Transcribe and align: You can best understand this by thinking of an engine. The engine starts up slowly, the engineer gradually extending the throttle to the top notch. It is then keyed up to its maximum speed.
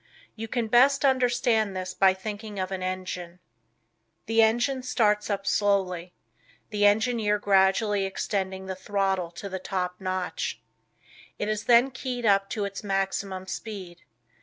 You 0.35 0.47
can 0.47 0.65
best 0.67 1.05
understand 1.05 1.77
this 1.77 1.93
by 1.93 2.15
thinking 2.15 2.57
of 2.57 2.71
an 2.71 2.81
engine. 2.81 3.37
The 4.25 4.41
engine 4.41 4.81
starts 4.81 5.29
up 5.29 5.45
slowly, 5.45 6.15
the 6.71 6.87
engineer 6.87 7.37
gradually 7.37 8.03
extending 8.05 8.65
the 8.65 8.73
throttle 8.75 9.29
to 9.29 9.47
the 9.47 9.59
top 9.59 9.97
notch. 10.01 10.59
It 11.37 11.47
is 11.47 11.65
then 11.65 11.91
keyed 11.91 12.25
up 12.25 12.49
to 12.49 12.65
its 12.65 12.83
maximum 12.83 13.45
speed. 13.45 14.01